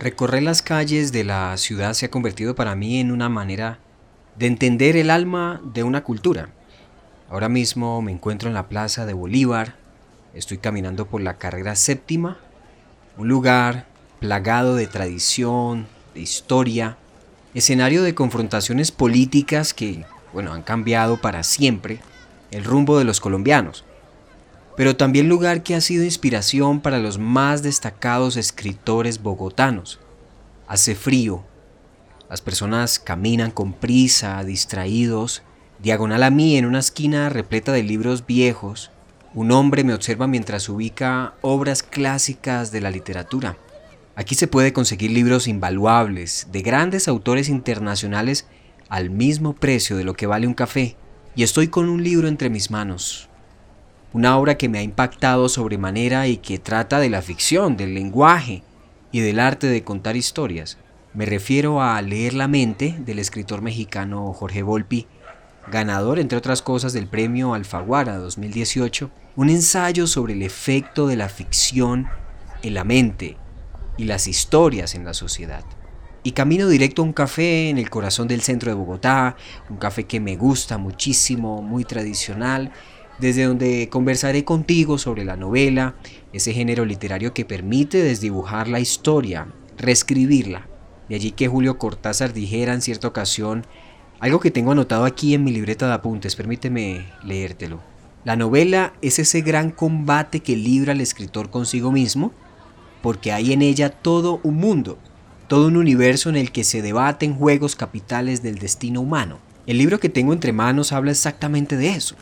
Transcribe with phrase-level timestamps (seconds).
[0.00, 3.80] Recorrer las calles de la ciudad se ha convertido para mí en una manera
[4.36, 6.50] de entender el alma de una cultura.
[7.28, 9.74] Ahora mismo me encuentro en la Plaza de Bolívar,
[10.34, 12.38] estoy caminando por la carrera séptima,
[13.16, 13.86] un lugar
[14.20, 16.96] plagado de tradición, de historia,
[17.54, 21.98] escenario de confrontaciones políticas que, bueno, han cambiado para siempre
[22.52, 23.84] el rumbo de los colombianos
[24.78, 29.98] pero también lugar que ha sido inspiración para los más destacados escritores bogotanos.
[30.68, 31.42] Hace frío,
[32.30, 35.42] las personas caminan con prisa, distraídos,
[35.80, 38.92] diagonal a mí en una esquina repleta de libros viejos,
[39.34, 43.56] un hombre me observa mientras ubica obras clásicas de la literatura.
[44.14, 48.46] Aquí se puede conseguir libros invaluables de grandes autores internacionales
[48.88, 50.96] al mismo precio de lo que vale un café,
[51.34, 53.27] y estoy con un libro entre mis manos,
[54.12, 58.62] una obra que me ha impactado sobremanera y que trata de la ficción, del lenguaje
[59.12, 60.78] y del arte de contar historias.
[61.14, 65.06] Me refiero a Leer la mente del escritor mexicano Jorge Volpi,
[65.70, 71.28] ganador entre otras cosas del premio Alfaguara 2018, un ensayo sobre el efecto de la
[71.28, 72.08] ficción
[72.62, 73.36] en la mente
[73.96, 75.64] y las historias en la sociedad.
[76.22, 79.36] Y camino directo a un café en el corazón del centro de Bogotá,
[79.70, 82.72] un café que me gusta muchísimo, muy tradicional,
[83.18, 85.94] desde donde conversaré contigo sobre la novela,
[86.32, 90.66] ese género literario que permite desdibujar la historia, reescribirla.
[91.08, 93.64] De allí que Julio Cortázar dijera en cierta ocasión
[94.20, 97.80] algo que tengo anotado aquí en mi libreta de apuntes, permíteme leértelo.
[98.24, 102.32] La novela es ese gran combate que libra el escritor consigo mismo,
[103.00, 104.98] porque hay en ella todo un mundo,
[105.46, 109.38] todo un universo en el que se debaten juegos capitales del destino humano.
[109.66, 112.16] El libro que tengo entre manos habla exactamente de eso,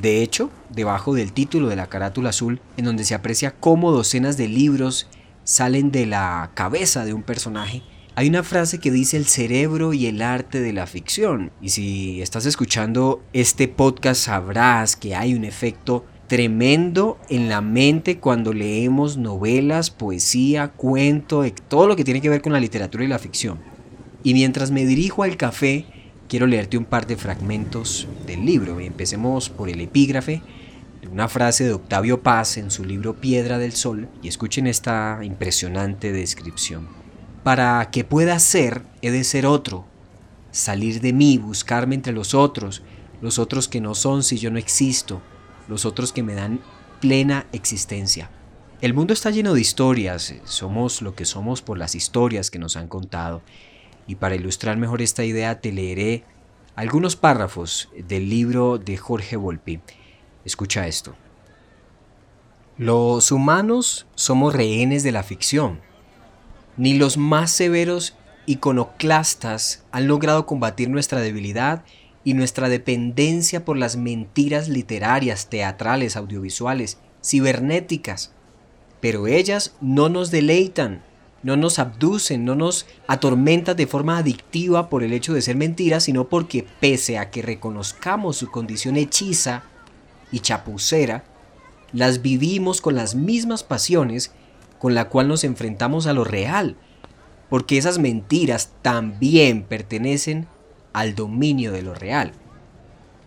[0.00, 4.36] de hecho, debajo del título de la carátula azul, en donde se aprecia cómo docenas
[4.36, 5.08] de libros
[5.44, 7.82] salen de la cabeza de un personaje,
[8.16, 11.50] hay una frase que dice el cerebro y el arte de la ficción.
[11.60, 18.18] Y si estás escuchando este podcast sabrás que hay un efecto tremendo en la mente
[18.18, 23.08] cuando leemos novelas, poesía, cuento, todo lo que tiene que ver con la literatura y
[23.08, 23.58] la ficción.
[24.22, 25.84] Y mientras me dirijo al café,
[26.28, 28.80] quiero leerte un par de fragmentos del libro.
[28.80, 30.42] Empecemos por el epígrafe,
[31.10, 36.12] una frase de Octavio Paz en su libro Piedra del Sol, y escuchen esta impresionante
[36.12, 36.88] descripción.
[37.42, 39.84] Para que pueda ser, he de ser otro,
[40.50, 42.82] salir de mí, buscarme entre los otros,
[43.20, 45.20] los otros que no son si yo no existo,
[45.68, 46.60] los otros que me dan
[47.00, 48.30] plena existencia.
[48.80, 52.76] El mundo está lleno de historias, somos lo que somos por las historias que nos
[52.76, 53.42] han contado,
[54.06, 56.24] y para ilustrar mejor esta idea te leeré
[56.76, 59.80] algunos párrafos del libro de Jorge Volpi.
[60.44, 61.14] Escucha esto.
[62.76, 65.80] Los humanos somos rehenes de la ficción.
[66.76, 68.16] Ni los más severos
[68.46, 71.84] iconoclastas han logrado combatir nuestra debilidad
[72.24, 78.32] y nuestra dependencia por las mentiras literarias, teatrales, audiovisuales, cibernéticas.
[79.00, 81.04] Pero ellas no nos deleitan,
[81.44, 86.04] no nos abducen, no nos atormentan de forma adictiva por el hecho de ser mentiras,
[86.04, 89.62] sino porque pese a que reconozcamos su condición hechiza
[90.32, 91.22] y chapucera,
[91.92, 94.32] las vivimos con las mismas pasiones
[94.78, 96.76] con la cual nos enfrentamos a lo real,
[97.50, 100.46] porque esas mentiras también pertenecen
[100.94, 102.32] al dominio de lo real.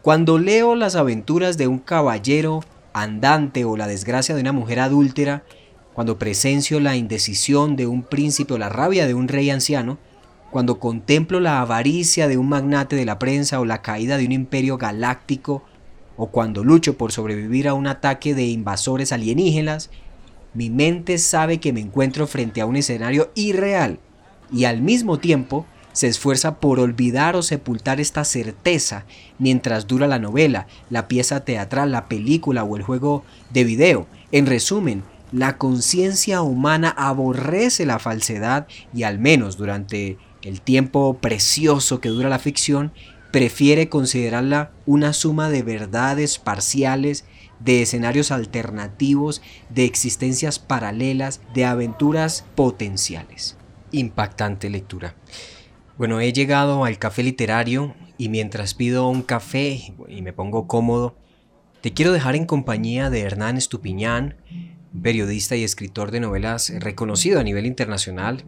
[0.02, 2.64] Cuando leo las aventuras de un caballero
[2.94, 5.44] andante o la desgracia de una mujer adúltera,
[5.98, 9.98] cuando presencio la indecisión de un príncipe o la rabia de un rey anciano,
[10.52, 14.32] cuando contemplo la avaricia de un magnate de la prensa o la caída de un
[14.32, 15.64] imperio galáctico,
[16.16, 19.90] o cuando lucho por sobrevivir a un ataque de invasores alienígenas,
[20.54, 23.98] mi mente sabe que me encuentro frente a un escenario irreal
[24.54, 29.06] y al mismo tiempo se esfuerza por olvidar o sepultar esta certeza
[29.40, 34.06] mientras dura la novela, la pieza teatral, la película o el juego de video.
[34.32, 35.02] En resumen,
[35.32, 42.30] la conciencia humana aborrece la falsedad y al menos durante el tiempo precioso que dura
[42.30, 42.94] la ficción,
[43.32, 47.26] prefiere considerarla una suma de verdades parciales,
[47.60, 53.58] de escenarios alternativos, de existencias paralelas, de aventuras potenciales.
[53.92, 55.16] Impactante lectura.
[55.98, 61.18] Bueno, he llegado al café literario y mientras pido un café y me pongo cómodo,
[61.82, 64.36] te quiero dejar en compañía de Hernán Estupiñán,
[65.02, 68.44] periodista y escritor de novelas reconocido a nivel internacional,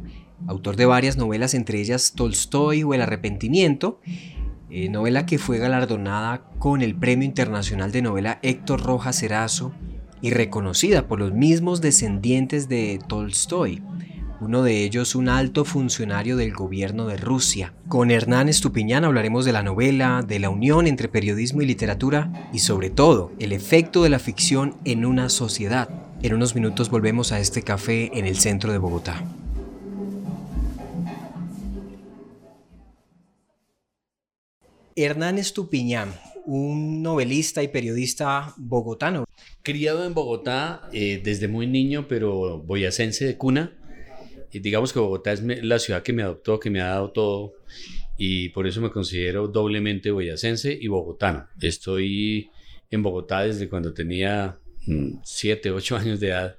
[0.48, 4.00] autor de varias novelas, entre ellas Tolstoy o El arrepentimiento,
[4.69, 9.74] eh, novela que fue galardonada con el Premio Internacional de Novela Héctor Rojas Erazo
[10.22, 13.81] y reconocida por los mismos descendientes de Tolstoy.
[14.41, 17.74] Uno de ellos un alto funcionario del gobierno de Rusia.
[17.88, 22.59] Con Hernán Estupiñán hablaremos de la novela, de la unión entre periodismo y literatura y
[22.59, 25.89] sobre todo el efecto de la ficción en una sociedad.
[26.21, 29.24] En unos minutos volvemos a este café en el centro de Bogotá.
[34.95, 36.13] Hernán Estupiñán,
[36.45, 39.24] un novelista y periodista bogotano.
[39.62, 43.79] Criado en Bogotá eh, desde muy niño, pero boyacense de cuna.
[44.51, 47.54] Y digamos que Bogotá es la ciudad que me adoptó, que me ha dado todo.
[48.18, 51.48] Y por eso me considero doblemente boyacense y bogotano.
[51.62, 52.50] Estoy
[52.92, 54.60] en Bogotá desde cuando tenía
[55.24, 56.57] 7, mm, 8 años de edad.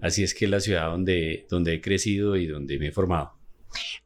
[0.00, 3.32] Así es que es la ciudad donde, donde he crecido y donde me he formado.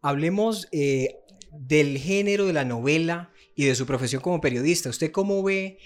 [0.00, 1.16] Hablemos eh,
[1.52, 4.90] del género de la novela y de su profesión como periodista.
[4.90, 5.78] ¿Usted cómo ve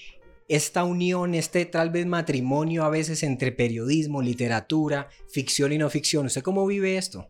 [0.48, 6.26] esta unión, este tal vez matrimonio a veces entre periodismo, literatura, ficción y no ficción?
[6.26, 7.28] ¿Usted cómo vive esto?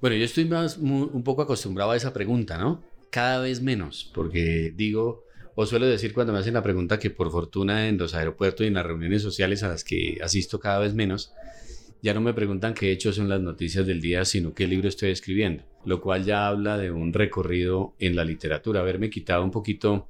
[0.00, 2.82] Bueno, yo estoy más un poco acostumbrado a esa pregunta, ¿no?
[3.10, 7.30] Cada vez menos, porque digo, o suelo decir cuando me hacen la pregunta que por
[7.30, 10.92] fortuna en los aeropuertos y en las reuniones sociales a las que asisto cada vez
[10.94, 11.32] menos,
[12.02, 15.10] ya no me preguntan qué hechos son las noticias del día, sino qué libro estoy
[15.10, 20.08] escribiendo, lo cual ya habla de un recorrido en la literatura, haberme quitado un poquito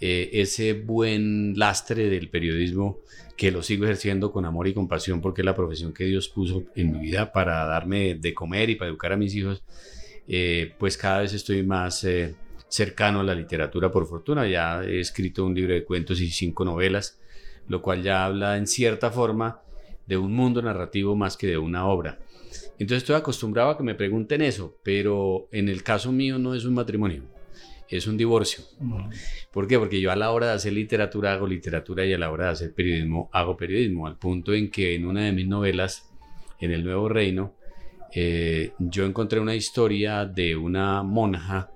[0.00, 3.00] eh, ese buen lastre del periodismo
[3.40, 6.64] que lo sigo ejerciendo con amor y compasión porque es la profesión que Dios puso
[6.74, 9.64] en mi vida para darme de comer y para educar a mis hijos,
[10.28, 12.34] eh, pues cada vez estoy más eh,
[12.68, 14.46] cercano a la literatura por fortuna.
[14.46, 17.18] Ya he escrito un libro de cuentos y cinco novelas,
[17.66, 19.62] lo cual ya habla en cierta forma
[20.04, 22.18] de un mundo narrativo más que de una obra.
[22.78, 26.66] Entonces estoy acostumbrado a que me pregunten eso, pero en el caso mío no es
[26.66, 27.22] un matrimonio,
[27.96, 28.64] es un divorcio.
[29.52, 29.78] ¿Por qué?
[29.78, 32.52] Porque yo a la hora de hacer literatura hago literatura y a la hora de
[32.52, 36.10] hacer periodismo hago periodismo, al punto en que en una de mis novelas,
[36.60, 37.56] en El Nuevo Reino,
[38.12, 41.70] eh, yo encontré una historia de una monja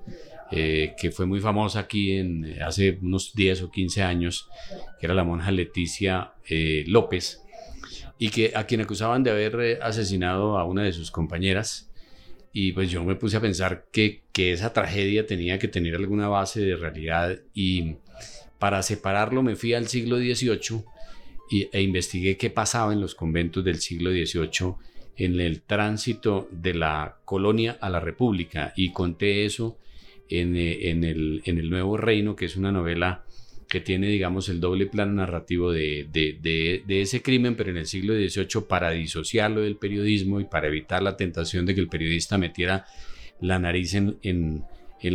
[0.56, 4.48] eh, que fue muy famosa aquí en, hace unos 10 o 15 años,
[5.00, 7.42] que era la monja Leticia eh, López,
[8.18, 11.90] y que a quien acusaban de haber eh, asesinado a una de sus compañeras.
[12.54, 16.28] Y pues yo me puse a pensar que, que esa tragedia tenía que tener alguna
[16.28, 17.96] base de realidad y
[18.58, 20.84] para separarlo me fui al siglo XVIII
[21.50, 24.76] y, e investigué qué pasaba en los conventos del siglo XVIII
[25.16, 29.78] en el tránsito de la colonia a la república y conté eso
[30.28, 33.24] en, eh, en, el, en el Nuevo Reino, que es una novela
[33.68, 38.14] que tiene, digamos, el doble plano narrativo de, de, ese crimen, pero en el siglo
[38.14, 42.86] XVIII para disociarlo del periodismo y para evitar la tentación de que el periodista metiera
[43.40, 44.64] la nariz en, en,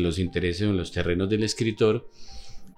[0.04, 2.10] los intereses o en los terrenos del escritor.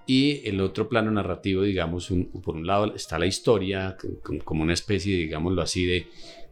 [0.06, 3.96] Y el otro plano narrativo, digamos, por un lado está la historia,
[4.44, 6.06] como una especie, digámoslo así, de,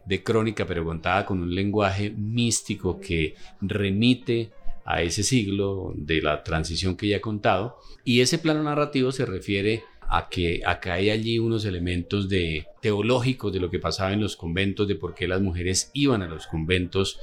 [0.05, 4.51] de crónica, pero contada con un lenguaje místico que remite
[4.85, 7.77] a ese siglo de la transición que ya he contado.
[8.03, 9.83] Y ese plano narrativo se refiere
[10.13, 14.35] a que acá hay allí unos elementos de teológicos de lo que pasaba en los
[14.35, 17.17] conventos, de por qué las mujeres iban a los conventos,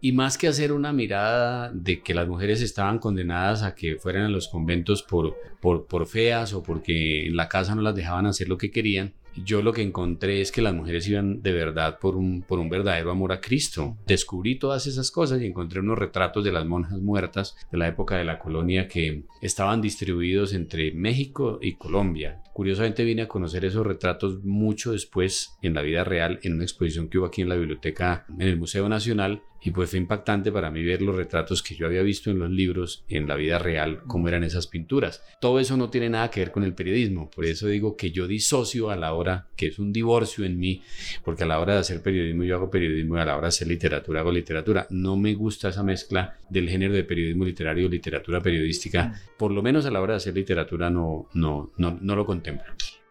[0.00, 4.22] y más que hacer una mirada de que las mujeres estaban condenadas a que fueran
[4.22, 8.26] a los conventos por, por, por feas o porque en la casa no las dejaban
[8.26, 11.98] hacer lo que querían, yo lo que encontré es que las mujeres iban de verdad
[11.98, 13.96] por un, por un verdadero amor a Cristo.
[14.06, 18.16] Descubrí todas esas cosas y encontré unos retratos de las monjas muertas de la época
[18.16, 22.42] de la colonia que estaban distribuidos entre México y Colombia.
[22.52, 27.08] Curiosamente vine a conocer esos retratos mucho después en la vida real en una exposición
[27.08, 30.70] que hubo aquí en la biblioteca, en el Museo Nacional, y pues fue impactante para
[30.70, 34.02] mí ver los retratos que yo había visto en los libros en la vida real,
[34.06, 35.22] cómo eran esas pinturas.
[35.40, 38.26] Todo eso no tiene nada que ver con el periodismo, por eso digo que yo
[38.26, 40.82] disocio a la hora, que es un divorcio en mí,
[41.24, 43.48] porque a la hora de hacer periodismo yo hago periodismo y a la hora de
[43.48, 44.86] hacer literatura hago literatura.
[44.90, 49.86] No me gusta esa mezcla del género de periodismo literario literatura periodística, por lo menos
[49.86, 52.66] a la hora de hacer literatura no, no, no, no lo contemplo.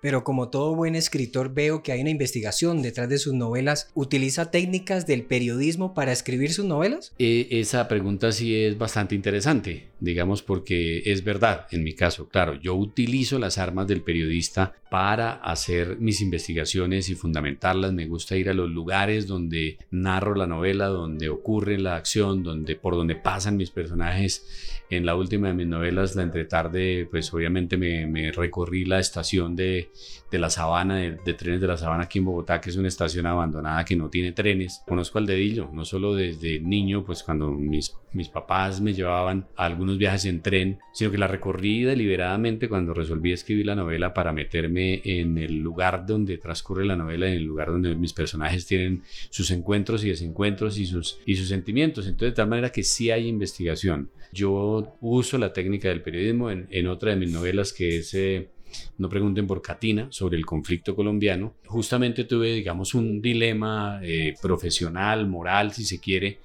[0.08, 3.92] Pero como todo buen escritor veo que hay una investigación detrás de sus novelas.
[3.94, 7.14] ¿Utiliza técnicas del periodismo para escribir sus novelas?
[7.20, 12.30] Eh, esa pregunta sí es bastante interesante, digamos porque es verdad en mi caso.
[12.30, 17.92] Claro, yo utilizo las armas del periodista para hacer mis investigaciones y fundamentarlas.
[17.92, 22.78] Me gusta ir a los lugares donde narro la novela, donde ocurre la acción, donde
[22.78, 24.46] por donde pasan mis personajes.
[24.90, 29.56] En la última de mis novelas, La Entretarde, pues obviamente me, me recorrí la estación
[29.56, 29.90] de
[30.32, 33.26] de la sabana, de, trenes de la sabana aquí en Bogotá, que es una estación
[33.26, 34.82] abandonada que no tiene trenes.
[34.86, 39.66] Conozco al dedillo, no solo desde niño, pues cuando mis, mis papás me llevaban a
[39.66, 44.34] algunos viajes en tren, sino que la recorrí deliberadamente cuando resolví escribir la novela para
[44.34, 49.04] meterme en el lugar donde transcurre la novela, en el lugar donde mis personajes tienen
[49.30, 52.06] sus encuentros y desencuentros y sus, y sus sentimientos.
[52.06, 54.10] Entonces, de tal manera que sí hay investigación.
[54.34, 58.14] Yo uso la técnica del periodismo en, en otra de mis novelas que es...
[58.14, 58.50] Eh,
[58.98, 61.56] no pregunten por Katina sobre el conflicto colombiano.
[61.66, 66.40] Justamente tuve, digamos, un dilema eh, profesional, moral, si se quiere,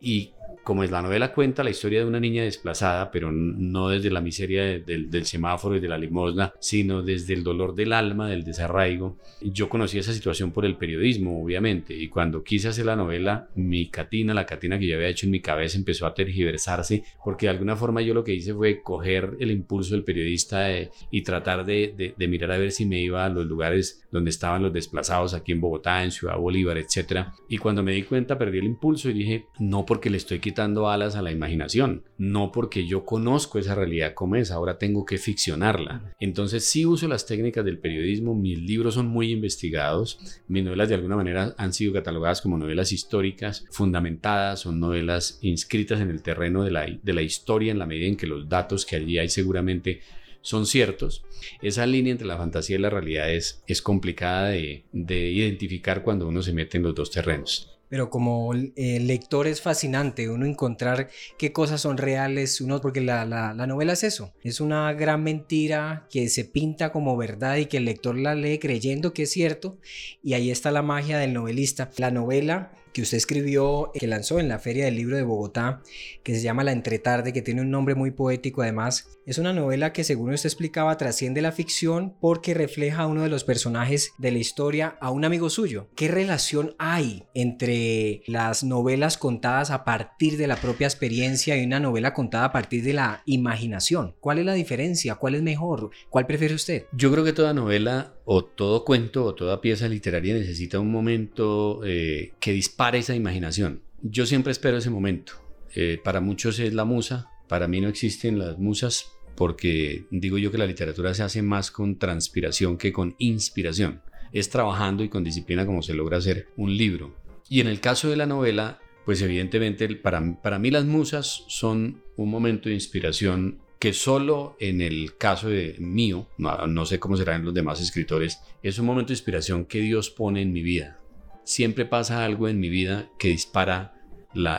[0.00, 4.10] y como es la novela cuenta la historia de una niña desplazada, pero no desde
[4.10, 8.44] la miseria del semáforo y de la limosna, sino desde el dolor del alma, del
[8.44, 9.18] desarraigo.
[9.40, 13.88] Yo conocí esa situación por el periodismo, obviamente, y cuando quise hacer la novela, mi
[13.88, 17.50] catina, la catina que yo había hecho en mi cabeza, empezó a tergiversarse, porque de
[17.50, 21.64] alguna forma yo lo que hice fue coger el impulso del periodista eh, y tratar
[21.64, 25.34] de, de, mirar a ver si me iba a los lugares donde estaban los desplazados,
[25.34, 27.26] aquí en Bogotá, en Ciudad Bolívar, etc.
[27.48, 30.90] Y cuando me di cuenta, perdí el impulso y dije, no porque le estoy quitando
[30.90, 35.16] alas a la imaginación, no porque yo conozco esa realidad como es, ahora tengo que
[35.16, 36.12] ficcionarla.
[36.20, 40.96] Entonces sí uso las técnicas del periodismo, mis libros son muy investigados, mis novelas de
[40.96, 46.62] alguna manera han sido catalogadas como novelas históricas, fundamentadas, son novelas inscritas en el terreno
[46.62, 49.30] de la, de la historia en la medida en que los datos que allí hay
[49.30, 50.02] seguramente
[50.42, 51.24] son ciertos.
[51.62, 56.28] Esa línea entre la fantasía y la realidad es, es complicada de, de identificar cuando
[56.28, 61.08] uno se mete en los dos terrenos pero como eh, lector es fascinante uno encontrar
[61.38, 65.22] qué cosas son reales, uno, porque la, la, la, novela es eso, es una gran
[65.22, 69.30] mentira que se pinta como verdad y que el lector la lee creyendo que es
[69.30, 69.78] cierto
[70.22, 71.90] y ahí está la magia del novelista.
[71.98, 75.82] La novela que usted escribió, que lanzó en la Feria del Libro de Bogotá,
[76.22, 79.18] que se llama La Entretarde, que tiene un nombre muy poético además.
[79.26, 83.28] Es una novela que, según usted explicaba, trasciende la ficción porque refleja a uno de
[83.28, 85.88] los personajes de la historia, a un amigo suyo.
[85.96, 91.80] ¿Qué relación hay entre las novelas contadas a partir de la propia experiencia y una
[91.80, 94.14] novela contada a partir de la imaginación?
[94.20, 95.16] ¿Cuál es la diferencia?
[95.16, 95.90] ¿Cuál es mejor?
[96.10, 96.84] ¿Cuál prefiere usted?
[96.92, 101.80] Yo creo que toda novela o todo cuento o toda pieza literaria necesita un momento
[101.84, 103.82] eh, que dispare esa imaginación.
[104.02, 105.34] Yo siempre espero ese momento.
[105.74, 110.52] Eh, para muchos es la musa, para mí no existen las musas porque digo yo
[110.52, 114.00] que la literatura se hace más con transpiración que con inspiración.
[114.32, 117.14] Es trabajando y con disciplina como se logra hacer un libro.
[117.48, 122.02] Y en el caso de la novela, pues evidentemente para, para mí las musas son
[122.16, 127.36] un momento de inspiración que solo en el caso de mío, no, sé cómo será
[127.36, 131.00] en los demás escritores, es un momento de inspiración que Dios pone en mi vida.
[131.44, 133.92] Siempre pasa algo en mi vida que dispara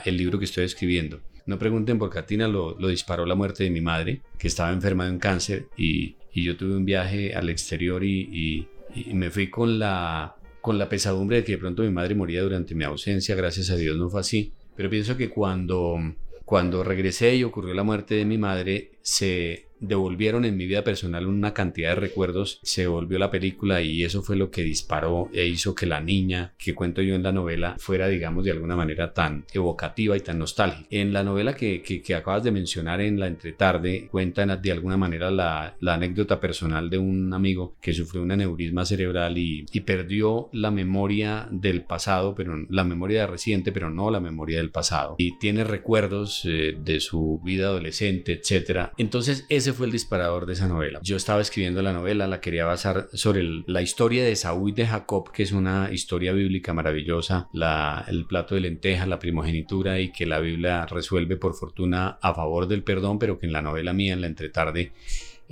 [0.05, 1.22] el libro que estoy escribiendo.
[1.48, 5.13] No pregunten por Katina, lo, disparó la muerte de mi madre, que estaba enferma de
[5.13, 10.36] un cáncer, y, yo tuve un viaje al exterior y, y, me fui con la,
[10.62, 13.75] con la pesadumbre de que de pronto mi madre moría durante mi ausencia, gracias a
[13.75, 14.53] Dios no fue así.
[14.75, 15.98] Pero pienso que cuando,
[16.46, 21.27] cuando regresé y ocurrió la muerte de mi madre, se devolvieron en mi vida personal
[21.27, 25.46] una cantidad de recuerdos, se volvió la película y eso fue lo que disparó e
[25.46, 29.13] hizo que la niña que cuento yo en la novela fuera, digamos, de alguna manera
[29.13, 30.88] tan evocativa y tan nostálgica.
[30.89, 31.84] En la novela que,
[32.15, 37.34] acabas de mencionar en la entretarde, cuentan de alguna manera la, anécdota personal de un
[37.34, 42.84] amigo que sufrió un aneurisma cerebral y, y perdió la memoria del pasado, pero la
[42.84, 45.15] memoria reciente, pero no la memoria del pasado.
[45.18, 48.92] Y tiene recuerdos eh, de su vida adolescente, etcétera.
[48.98, 51.00] Entonces, ese fue el disparador de esa novela.
[51.03, 54.88] Yo estaba escribiendo la novela, la quería basar sobre la historia de Saúl y de
[54.88, 60.12] Jacob, que es una historia bíblica maravillosa, la, el plato de lenteja, la primogenitura y
[60.12, 63.94] que la Biblia resuelve por fortuna a favor del perdón, pero que en la novela
[63.94, 64.94] mía, en la entretarde,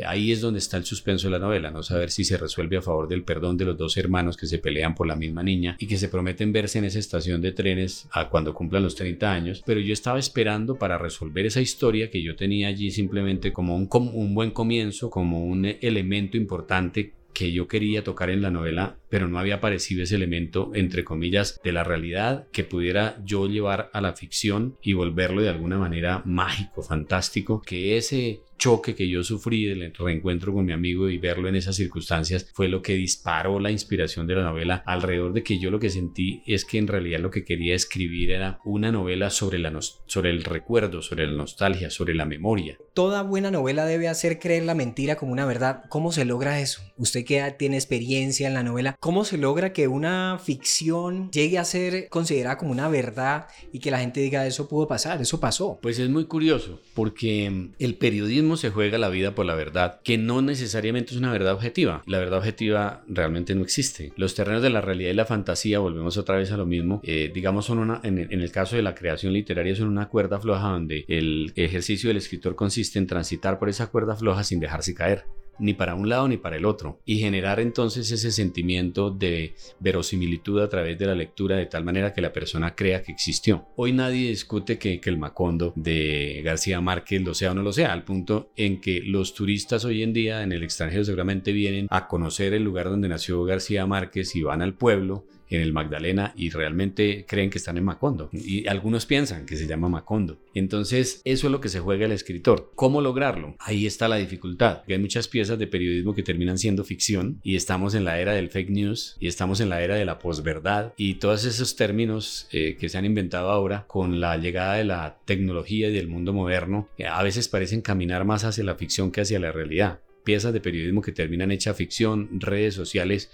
[0.06, 2.82] Ahí es donde está el suspenso de la novela, no saber si se resuelve a
[2.82, 5.88] favor del perdón de los dos hermanos que se pelean por la misma niña y
[5.88, 9.64] que se prometen verse en esa estación de trenes a cuando cumplan los 30 años,
[9.66, 14.34] pero yo estaba esperando para resolver esa historia que yo tenía allí simplemente como un,
[14.34, 19.40] buen comienzo, como un elemento importante que yo quería tocar en la novela, pero no
[19.40, 24.14] había aparecido ese elemento, entre comillas, de la realidad que pudiera yo llevar a la
[24.14, 29.94] ficción y volverlo de alguna manera mágico, fantástico, que ese choque que yo sufrí del
[29.94, 34.26] reencuentro con mi amigo y verlo en esas circunstancias fue lo que disparó la inspiración
[34.26, 37.30] de la novela alrededor de que yo lo que sentí es que en realidad lo
[37.30, 42.16] que quería escribir era una novela sobre, la sobre el recuerdo, sobre la nostalgia, sobre
[42.16, 42.78] la memoria.
[42.94, 45.84] Toda buena novela debe hacer creer la mentira como una verdad.
[45.90, 46.84] ¿Cómo se logra eso?
[46.96, 51.66] Usted que tiene experiencia en la novela, ¿cómo se logra que una ficción llegue a
[51.66, 55.80] ser considerada como una verdad y que la gente diga eso pudo pasar, eso pasó?
[55.82, 60.18] Pues es muy curioso porque el periodismo se juega la vida por la verdad, que
[60.18, 62.04] no necesariamente es una verdad objetiva.
[62.06, 64.14] La verdad objetiva realmente no existe.
[64.16, 67.32] Los terrenos de la realidad y la fantasía, volvemos otra vez a lo mismo, eh,
[67.34, 71.06] digamos, son una, en el caso de la creación literaria, son una cuerda floja donde
[71.08, 75.26] el ejercicio del escritor consiste en transitar por esa cuerda floja sin dejarse caer
[75.60, 80.62] ni para un lado ni para el otro, y generar entonces ese sentimiento de verosimilitud
[80.62, 83.68] a través de la lectura de tal manera que la persona crea que existió.
[83.76, 87.92] Hoy nadie discute que, el Macondo de García Márquez lo sea o no lo sea,
[87.92, 92.08] al punto en que los turistas hoy en día en el extranjero seguramente vienen a
[92.08, 96.50] conocer el lugar donde nació García Márquez y van al pueblo en el Magdalena y
[96.50, 98.30] realmente creen que están en Macondo.
[98.32, 100.40] Y algunos piensan que se llama Macondo.
[100.54, 102.72] Entonces, eso es lo que se juega el escritor.
[102.76, 103.56] ¿Cómo lograrlo?
[103.60, 104.84] Ahí está la dificultad.
[104.88, 108.50] Hay muchas piezas de periodismo que terminan siendo ficción y estamos en la era del
[108.50, 112.78] fake news y estamos en la era de la posverdad y todos esos términos eh,
[112.80, 116.90] que se han inventado ahora con la llegada de la tecnología y del mundo moderno
[116.98, 120.00] eh, a veces parecen caminar más hacia la ficción que hacia la realidad.
[120.24, 123.30] Piezas de periodismo que terminan hecha ficción, redes sociales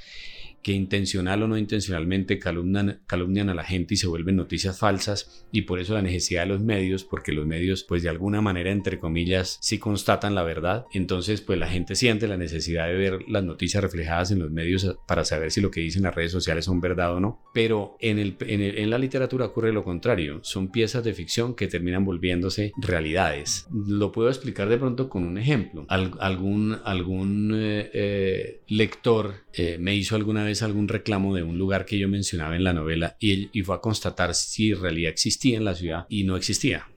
[0.62, 5.64] que intencional o no intencionalmente calumnian, a la gente y se vuelven noticias falsas y
[5.64, 9.00] por eso la necesidad de los medios, porque los medios pues de alguna manera entre
[9.00, 13.44] comillas sí constatan la verdad, entonces pues la gente siente la necesidad de ver las
[13.44, 16.82] noticias reflejadas en los medios para saber si lo que dicen las redes sociales son
[16.82, 21.14] verdad o no, pero en, el, en, la literatura ocurre lo contrario, son piezas de
[21.14, 23.68] ficción que terminan volviéndose realidades.
[23.72, 25.86] Lo puedo explicar de pronto con un ejemplo.
[25.88, 31.86] algún algún eh, eh, lector eh, me hizo alguna vez algún reclamo de un lugar
[31.86, 35.58] que yo mencionaba en la novela y, y fue a constatar si en realidad existía
[35.58, 36.88] en la ciudad y no existía.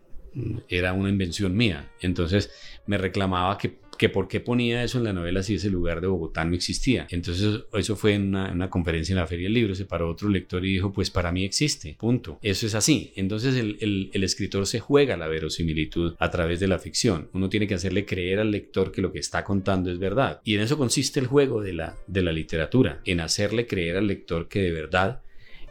[0.68, 1.90] Era una invención mía.
[2.00, 2.50] Entonces
[2.86, 6.08] me reclamaba que que por qué ponía eso en la novela si ese lugar de
[6.08, 7.06] Bogotá no existía.
[7.10, 10.66] Entonces eso fue en una, conferencia en la Feria del Libro, se paró otro lector
[10.66, 12.36] y dijo, pues para mí existe, punto.
[12.42, 13.12] Eso es así.
[13.14, 17.28] Entonces el, el, escritor se juega la verosimilitud a través de la ficción.
[17.32, 20.40] Uno tiene que hacerle creer al lector que lo que está contando es verdad.
[20.42, 24.08] Y en eso consiste el juego de la, de la literatura, en hacerle creer al
[24.08, 25.22] lector que de verdad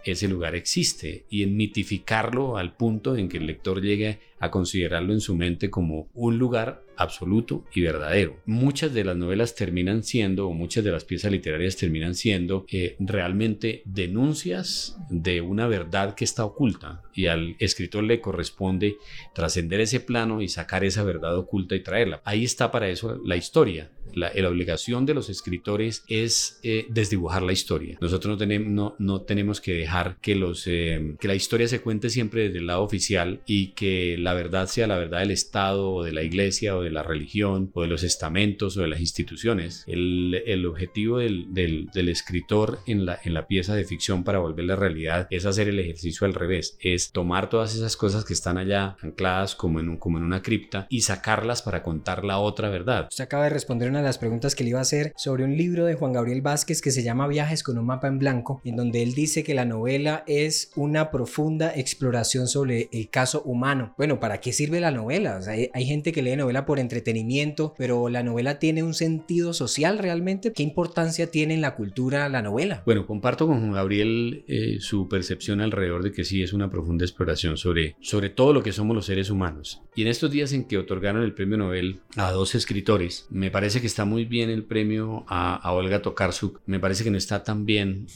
[0.06, 5.14] ese lugar existe y en mitificarlo al punto en que el lector llegue a considerarlo
[5.14, 8.38] en su mente como un lugar absoluto y verdadero.
[8.46, 12.96] Muchas de las novelas terminan siendo, o muchas de las piezas literarias terminan siendo eh,
[13.00, 18.98] realmente denuncias de una verdad que está oculta y al escritor le corresponde
[19.34, 22.22] trascender ese plano y sacar esa verdad oculta y traerla.
[22.24, 23.92] Ahí está para eso la historia.
[24.14, 27.98] La, obligación de los escritores es eh, desdibujar la historia.
[28.02, 31.80] Nosotros no tenemos, no, no tenemos que dejar que, los, eh, que la historia se
[31.80, 35.92] cuente siempre desde el lado oficial y que la verdad sea la verdad del Estado
[35.92, 39.00] o de la iglesia o de la religión o de los estamentos o de las
[39.00, 39.84] instituciones.
[39.88, 44.40] El, el objetivo del, del, del, escritor en la, en la pieza de ficción para
[44.40, 48.34] volver la realidad es hacer el ejercicio al revés, es tomar todas esas cosas que
[48.34, 52.40] están allá ancladas como en, un, como en una cripta y sacarlas para contar la
[52.40, 53.08] otra verdad.
[53.10, 55.58] Usted acaba de responder una de las preguntas que le iba a hacer sobre un
[55.58, 58.76] libro de Juan Gabriel Vázquez que se llama Viajes con un mapa en blanco, en
[58.76, 63.94] donde él dice que la novela es una profunda exploración sobre el caso humano.
[63.98, 65.38] Bueno, ¿para qué sirve la novela?
[65.38, 69.54] O sea, hay, gente que lee novela por entretenimiento, pero la novela tiene un sentido
[69.54, 70.54] social realmente.
[70.54, 72.84] ¿Qué importancia tiene en la cultura la novela?
[72.86, 77.58] Bueno, comparto con Gabriel eh, su percepción alrededor de que sí es una profunda exploración
[77.58, 79.82] sobre, sobre todo lo que somos los seres humanos.
[79.96, 83.82] Y en estos días en que otorgaron el premio Nobel a dos escritores, me parece
[83.82, 86.62] que está muy bien el premio a, Olga Tokarczuk.
[86.66, 88.08] Me parece que no está tan bien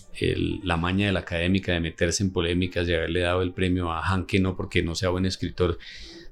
[0.63, 4.01] la maña de la académica de meterse en polémicas y haberle dado el premio a
[4.01, 5.79] Hanke, no porque no sea buen escritor,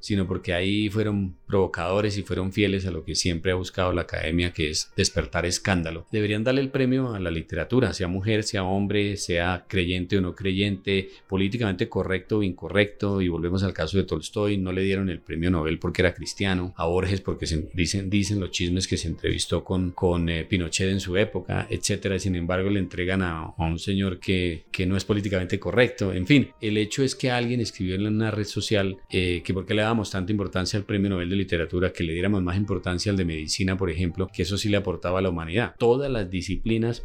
[0.04, 4.02] sino porque ahí fueron provocadores y fueron fieles a lo que siempre ha buscado la
[4.02, 6.06] academia, que es despertar escándalo.
[6.12, 10.36] Deberían darle el premio a la literatura, sea mujer, sea hombre, sea creyente o no
[10.36, 15.22] creyente, políticamente correcto o incorrecto, y volvemos al caso de Tolstoy, no le dieron el
[15.22, 19.08] premio Nobel porque era cristiano, a Borges porque se, dicen, dicen los chismes que se
[19.08, 23.66] entrevistó con, con eh, Pinochet en su época, etcétera, sin embargo le entregan a, a
[23.66, 27.62] un señor que, que, no es políticamente correcto, en fin, el hecho es que alguien
[27.62, 31.30] escribió en una red social eh, que porque le da tanta importancia al Premio Nobel
[31.30, 34.70] de Literatura, que le diéramos más importancia al de medicina, por ejemplo, que eso sí
[34.70, 35.76] le aportaba a la humanidad.
[35.78, 37.04] Todas las disciplinas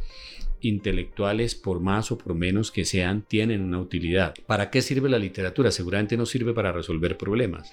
[0.61, 4.35] intelectuales, por más o por menos que sean, tienen una utilidad.
[4.47, 5.71] ¿Para qué sirve la literatura?
[5.71, 7.73] Seguramente no sirve para resolver problemas.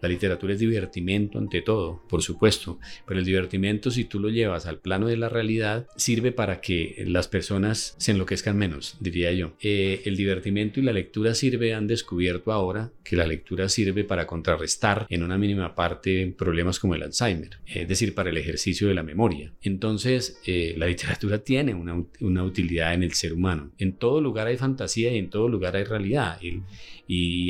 [0.00, 4.66] La literatura es divertimento ante todo, por supuesto, pero el divertimento si tú lo llevas
[4.66, 9.52] al plano de la realidad sirve para que las personas se enloquezcan menos, diría yo.
[9.60, 14.26] Eh, el divertimento y la lectura sirve, han descubierto ahora que la lectura sirve para
[14.26, 18.94] contrarrestar en una mínima parte problemas como el Alzheimer, es decir, para el ejercicio de
[18.94, 19.52] la memoria.
[19.62, 23.72] Entonces, eh, la literatura tiene una, una utilidad en el ser humano.
[23.78, 26.38] En todo lugar hay fantasía y en todo lugar hay realidad.
[26.40, 26.62] Y,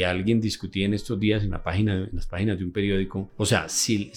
[0.02, 4.10] alguien discutía en estos días en, las páginas de un periódico, o sea, si,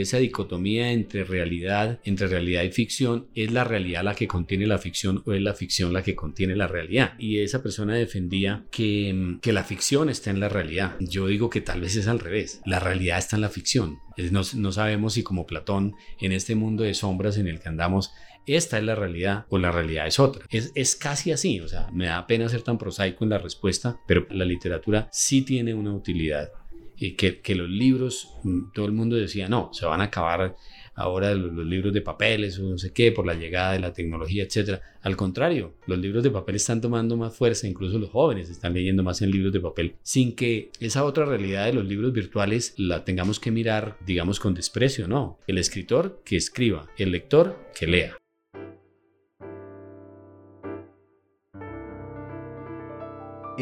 [0.00, 4.78] esa dicotomía entre realidad, entre realidad y ficción, es la realidad la que contiene la
[4.78, 7.14] ficción o es la ficción la que contiene la realidad.
[7.18, 10.96] Y esa persona defendía que, la ficción está en la realidad.
[11.00, 12.60] Yo digo que tal vez es al revés.
[12.64, 13.98] La realidad está en la ficción.
[14.32, 18.12] No sabemos si como Platón, en este mundo de sombras en el que andamos,
[18.46, 20.44] esta es la realidad o la realidad es otra.
[20.50, 24.00] Es, es casi así, o sea, me da pena ser tan prosaico en la respuesta,
[24.06, 26.50] pero la literatura sí tiene una utilidad.
[26.96, 30.54] Y que, que los libros, mm, todo el mundo decía, no, se van a acabar
[30.94, 34.44] ahora los, libros de papeles o no sé qué por la llegada de la tecnología,
[34.44, 34.80] etcétera.
[35.02, 39.02] Al contrario, los libros de papel están tomando más fuerza, incluso los jóvenes están leyendo
[39.02, 43.04] más en libros de papel, sin que esa otra realidad de los libros virtuales la
[43.04, 45.38] tengamos que mirar, digamos, con desprecio, no.
[45.46, 48.16] El escritor que escriba, el lector que lea.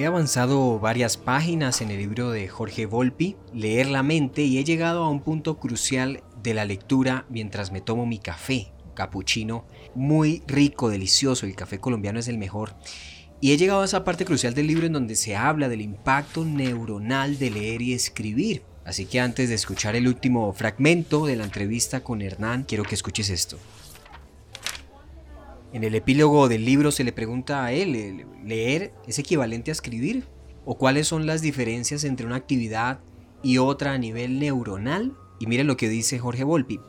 [0.00, 4.64] He avanzado varias páginas en el libro de Jorge Volpi, Leer la mente, y he
[4.64, 10.42] llegado a un punto crucial de la lectura mientras me tomo mi café, capuchino, muy
[10.46, 12.76] rico, delicioso, el café colombiano es el mejor.
[13.42, 16.46] Y he llegado a esa parte crucial del libro en donde se habla del impacto
[16.46, 18.62] neuronal de leer y escribir.
[18.86, 22.94] Así que antes de escuchar el último fragmento de la entrevista con Hernán, quiero que
[22.94, 23.58] escuches esto.
[25.72, 30.26] En el epílogo del libro se le pregunta a él, ¿leer es equivalente a escribir?
[30.64, 33.00] ¿O cuáles son las diferencias entre una actividad
[33.42, 35.16] y otra a nivel neuronal?
[35.38, 36.80] Y miren lo que dice Jorge Volpi.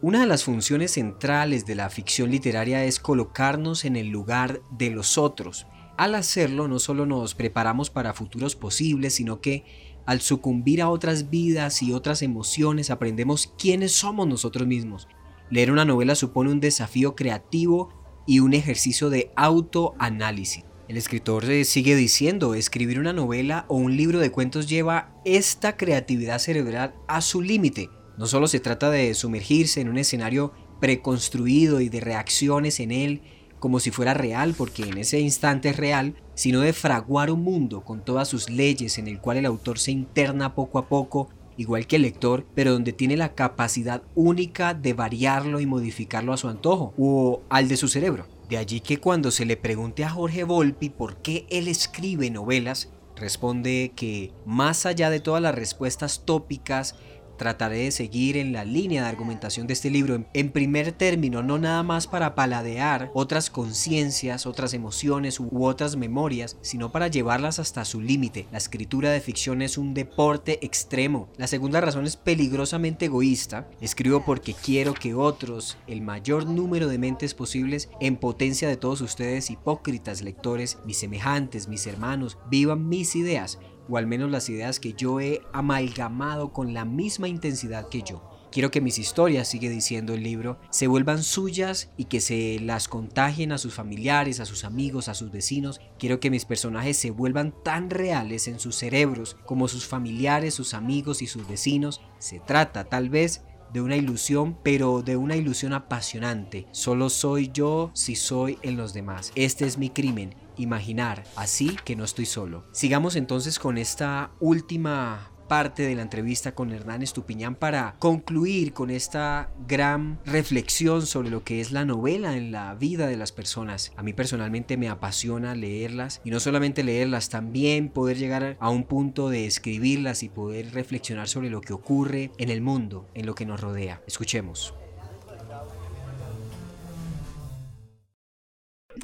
[0.00, 4.90] Una de las funciones centrales de la ficción literaria es colocarnos en el lugar de
[4.90, 5.66] los otros.
[5.98, 9.64] Al hacerlo no solo nos preparamos para futuros posibles, sino que
[10.06, 15.08] al sucumbir a otras vidas y otras emociones aprendemos quiénes somos nosotros mismos.
[15.50, 20.64] Leer una novela supone un desafío creativo y un ejercicio de autoanálisis.
[20.88, 26.40] El escritor sigue diciendo, escribir una novela o un libro de cuentos lleva esta creatividad
[26.40, 27.90] cerebral a su límite.
[28.18, 33.22] No solo se trata de sumergirse en un escenario preconstruido y de reacciones en él
[33.60, 37.82] como si fuera real, porque en ese instante es real, sino de fraguar un mundo
[37.84, 41.28] con todas sus leyes en el cual el autor se interna poco a poco
[41.60, 46.38] igual que el lector, pero donde tiene la capacidad única de variarlo y modificarlo a
[46.38, 48.26] su antojo o al de su cerebro.
[48.48, 52.90] De allí que cuando se le pregunte a Jorge Volpi por qué él escribe novelas,
[53.14, 56.96] responde que más allá de todas las respuestas tópicas
[57.40, 60.26] trataré de seguir en la línea de argumentación de este libro.
[60.34, 66.58] En primer término, no nada más para paladear otras conciencias, otras emociones u otras memorias,
[66.60, 68.46] sino para llevarlas hasta su límite.
[68.52, 71.30] La escritura de ficción es un deporte extremo.
[71.38, 73.70] La segunda razón es peligrosamente egoísta.
[73.80, 79.00] Escribo porque quiero que otros, el mayor número de mentes posibles, en potencia de todos
[79.00, 83.58] ustedes hipócritas lectores, mis semejantes, mis hermanos, vivan mis ideas
[83.90, 88.22] o al menos las ideas que yo he amalgamado con la misma intensidad que yo.
[88.52, 92.88] Quiero que mis historias, sigue diciendo el libro, se vuelvan suyas y que se las
[92.88, 95.80] contagien a sus familiares, a sus amigos, a sus vecinos.
[96.00, 100.74] Quiero que mis personajes se vuelvan tan reales en sus cerebros como sus familiares, sus
[100.74, 102.00] amigos y sus vecinos.
[102.18, 106.66] Se trata tal vez de una ilusión, pero de una ilusión apasionante.
[106.72, 109.30] Solo soy yo si soy en los demás.
[109.36, 112.64] Este es mi crimen imaginar así que no estoy solo.
[112.72, 118.88] Sigamos entonces con esta última parte de la entrevista con Hernán Estupiñán para concluir con
[118.88, 123.92] esta gran reflexión sobre lo que es la novela en la vida de las personas.
[123.96, 128.84] A mí personalmente me apasiona leerlas y no solamente leerlas, también poder llegar a un
[128.84, 133.34] punto de escribirlas y poder reflexionar sobre lo que ocurre en el mundo, en lo
[133.34, 134.02] que nos rodea.
[134.06, 134.79] Escuchemos.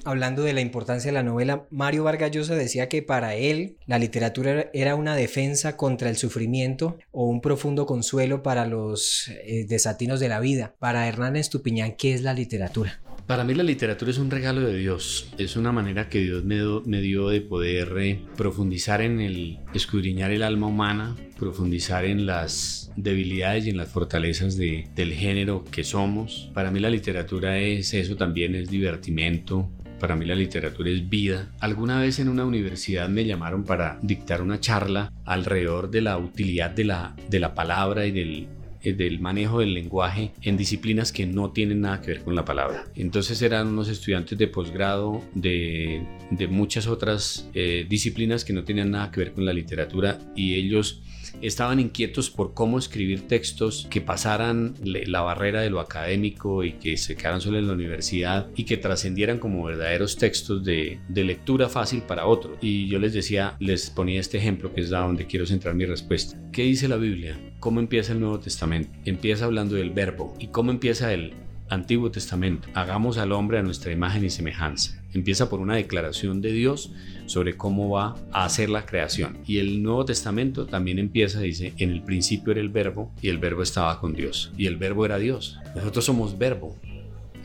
[0.04, 3.98] Hablando de la importancia de la novela, Mario Vargas Llosa decía que para él la
[3.98, 10.20] literatura era una defensa contra el sufrimiento o un profundo consuelo para los eh, desatinos
[10.20, 10.74] de la vida.
[10.78, 13.00] Para Hernán Estupiñán, ¿qué es la literatura?
[13.26, 17.00] Para mí la literatura es un regalo de Dios, es una manera que Dios me,
[17.00, 23.66] dio de poder eh, profundizar en el, escudriñar el alma humana, profundizar en las debilidades
[23.66, 26.52] y en las fortalezas de, del género que somos.
[26.54, 31.50] Para mí la literatura es eso también, es divertimento, para mí la literatura es vida.
[31.58, 36.70] Alguna vez en una universidad me llamaron para dictar una charla alrededor de la utilidad
[36.70, 38.46] de la, de la palabra y del
[38.92, 42.84] del manejo del lenguaje en disciplinas que no tienen nada que ver con la palabra.
[42.94, 48.90] Entonces eran unos estudiantes de posgrado de, de, muchas otras eh, disciplinas que no tenían
[48.90, 51.02] nada que ver con la literatura y ellos
[51.42, 56.96] estaban inquietos por cómo escribir textos que pasaran la barrera de lo académico y que
[56.96, 62.02] se quedaran solo en la universidad y que trascendieran como verdaderos textos de, lectura fácil
[62.02, 62.56] para otros.
[62.60, 65.84] Y yo les decía, les ponía este ejemplo que es a donde quiero centrar mi
[65.84, 66.38] respuesta.
[66.52, 67.38] ¿Qué dice la Biblia?
[67.58, 68.90] ¿Cómo empieza el Nuevo Testamento?
[69.04, 70.34] Empieza hablando del verbo.
[70.38, 71.32] ¿Y cómo empieza el
[71.68, 72.68] Antiguo Testamento?
[72.74, 75.02] Hagamos al hombre a nuestra imagen y semejanza.
[75.12, 76.92] Empieza por una declaración de Dios
[77.26, 79.38] sobre cómo va a hacer la creación.
[79.46, 83.38] Y el Nuevo Testamento también empieza, dice, en el principio era el verbo y el
[83.38, 84.52] verbo estaba con Dios.
[84.56, 85.58] Y el verbo era Dios.
[85.74, 86.76] Nosotros somos verbo.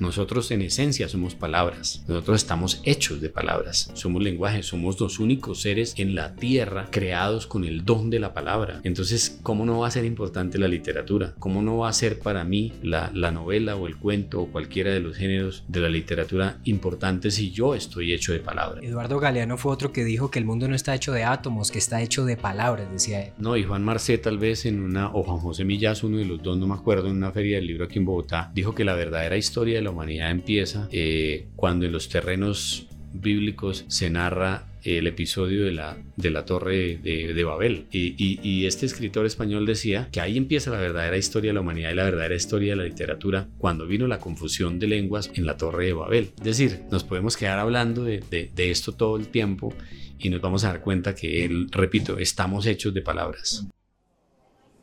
[0.01, 2.03] Nosotros en esencia somos palabras.
[2.07, 3.91] Nosotros estamos hechos de palabras.
[3.93, 4.63] Somos lenguaje.
[4.63, 8.81] Somos los únicos seres en la tierra creados con el don de la palabra.
[8.83, 11.35] Entonces, ¿cómo no va a ser importante la literatura?
[11.37, 14.91] ¿Cómo no va a ser para mí la, la novela o el cuento o cualquiera
[14.91, 18.83] de los géneros de la literatura importante si yo estoy hecho de palabras?
[18.83, 21.77] Eduardo Galeano fue otro que dijo que el mundo no está hecho de átomos, que
[21.77, 23.33] está hecho de palabras, decía él.
[23.37, 26.41] No, y Juan Marcé tal vez en una, o Juan José Millás, uno de los
[26.41, 28.95] dos, no me acuerdo, en una feria del libro aquí en Bogotá, dijo que la
[28.95, 35.05] verdadera historia de la humanidad empieza eh, cuando en los terrenos bíblicos se narra el
[35.05, 37.85] episodio de la, de la torre de, Babel.
[37.91, 41.91] Y, y, este escritor español decía que ahí empieza la verdadera historia de la humanidad
[41.91, 45.57] y la verdadera historia de la literatura cuando vino la confusión de lenguas en la
[45.57, 46.31] torre de Babel.
[46.39, 49.73] Es decir, nos podemos quedar hablando de, de, de esto todo el tiempo
[50.17, 53.67] y nos vamos a dar cuenta que, repito, estamos hechos de palabras.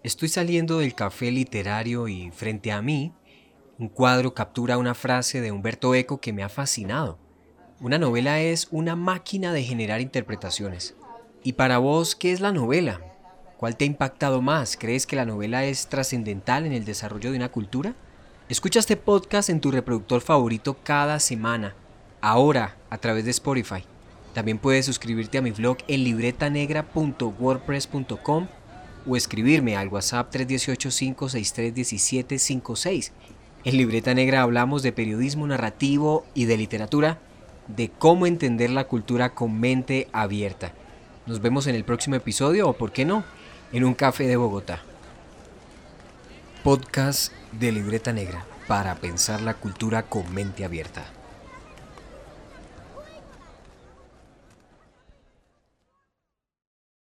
[0.04, 3.12] Estoy saliendo del café literario y frente a mí
[3.78, 7.16] un cuadro captura una frase de Humberto Eco que me ha fascinado.
[7.80, 10.96] Una novela es una máquina de generar interpretaciones.
[11.44, 13.00] ¿Y para vos qué es la novela?
[13.56, 14.76] ¿Cuál te ha impactado más?
[14.76, 17.94] ¿Crees que la novela es trascendental en el desarrollo de una cultura?
[18.48, 21.76] Escucha este podcast en tu reproductor favorito cada semana,
[22.20, 23.84] ahora a través de Spotify.
[24.34, 28.48] También puedes suscribirte a mi blog en libretanegra.wordpress.com
[29.06, 33.12] o escribirme al WhatsApp 318-563-1756
[33.64, 37.18] en Libreta Negra hablamos de periodismo narrativo y de literatura,
[37.66, 40.72] de cómo entender la cultura con mente abierta.
[41.26, 43.24] Nos vemos en el próximo episodio o, por qué no,
[43.72, 44.80] en un café de Bogotá.
[46.62, 51.17] Podcast de Libreta Negra para pensar la cultura con mente abierta.